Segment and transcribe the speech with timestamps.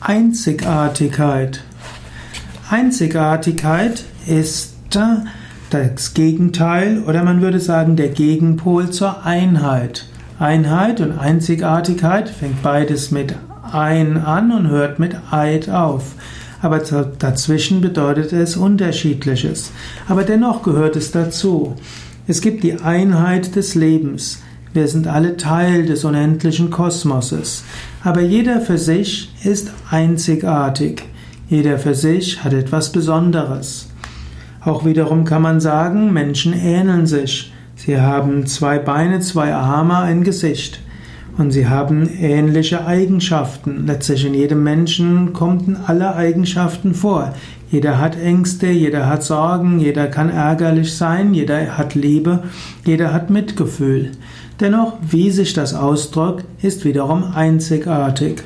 [0.00, 1.62] Einzigartigkeit.
[2.70, 4.74] Einzigartigkeit ist
[5.70, 10.06] das Gegenteil oder man würde sagen der Gegenpol zur Einheit.
[10.38, 13.34] Einheit und Einzigartigkeit fängt beides mit
[13.72, 16.14] ein an und hört mit Eid auf.
[16.62, 19.70] Aber dazwischen bedeutet es unterschiedliches.
[20.08, 21.76] Aber dennoch gehört es dazu.
[22.26, 24.40] Es gibt die Einheit des Lebens.
[24.72, 27.64] Wir sind alle Teil des unendlichen Kosmoses.
[28.04, 31.02] Aber jeder für sich ist einzigartig.
[31.48, 33.88] Jeder für sich hat etwas Besonderes.
[34.60, 37.52] Auch wiederum kann man sagen, Menschen ähneln sich.
[37.74, 40.80] Sie haben zwei Beine, zwei Arme, ein Gesicht.
[41.40, 43.86] Und sie haben ähnliche Eigenschaften.
[43.86, 47.32] Letztlich in jedem Menschen kommen alle Eigenschaften vor.
[47.70, 52.42] Jeder hat Ängste, jeder hat Sorgen, jeder kann ärgerlich sein, jeder hat Liebe,
[52.84, 54.10] jeder hat Mitgefühl.
[54.60, 58.42] Dennoch, wie sich das ausdrückt, ist wiederum einzigartig.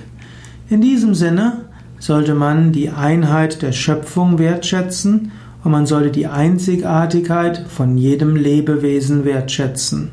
[0.70, 1.62] In diesem Sinne
[1.98, 5.33] sollte man die Einheit der Schöpfung wertschätzen
[5.65, 10.12] und man sollte die Einzigartigkeit von jedem Lebewesen wertschätzen.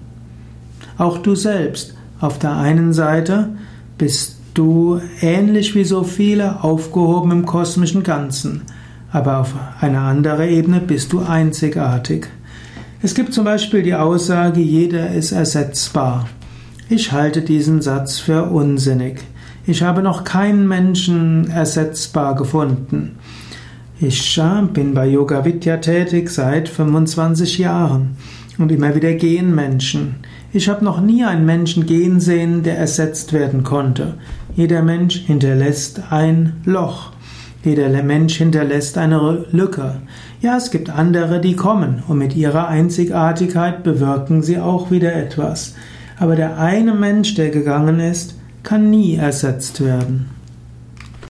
[0.97, 1.93] Auch du selbst.
[2.21, 3.49] Auf der einen Seite
[3.97, 8.61] bist du ähnlich wie so viele aufgehoben im kosmischen Ganzen,
[9.11, 12.27] aber auf einer anderen Ebene bist du einzigartig.
[13.01, 16.29] Es gibt zum Beispiel die Aussage, jeder ist ersetzbar.
[16.89, 19.21] Ich halte diesen Satz für unsinnig.
[19.65, 23.17] Ich habe noch keinen Menschen ersetzbar gefunden.
[23.99, 24.39] Ich
[24.73, 28.15] bin bei Yoga Vidya tätig seit 25 Jahren
[28.61, 30.15] und immer wieder gehen Menschen.
[30.53, 34.15] Ich habe noch nie einen Menschen gehen sehen, der ersetzt werden konnte.
[34.55, 37.11] Jeder Mensch hinterlässt ein Loch.
[37.63, 40.01] Jeder Mensch hinterlässt eine Lücke.
[40.41, 45.75] Ja, es gibt andere, die kommen und mit ihrer Einzigartigkeit bewirken sie auch wieder etwas.
[46.17, 50.29] Aber der eine Mensch, der gegangen ist, kann nie ersetzt werden.